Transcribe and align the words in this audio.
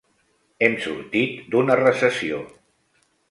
Hem 0.67 0.77
sortit 0.85 1.45
d'una 1.55 1.77
recessió. 1.83 2.41